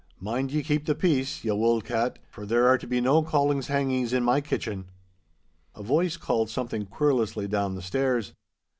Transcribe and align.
'Mind 0.19 0.51
ye 0.51 0.63
keep 0.63 0.87
the 0.87 0.95
peace, 0.95 1.43
ye 1.43 1.51
wull 1.51 1.79
cat, 1.79 2.17
for 2.27 2.43
there 2.43 2.65
are 2.67 2.75
to 2.79 2.87
be 2.87 2.99
no 2.99 3.21
collieshangies 3.21 4.13
in 4.13 4.23
my 4.23 4.41
kitchen!' 4.41 4.85
A 5.75 5.83
voice 5.83 6.17
called 6.17 6.49
something 6.49 6.87
querulously 6.87 7.47
down 7.47 7.75
the 7.75 7.83
stairs. 7.83 8.33